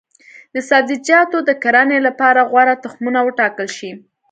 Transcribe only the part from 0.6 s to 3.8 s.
سبزیجاتو د کرنې لپاره غوره تخمونه وټاکل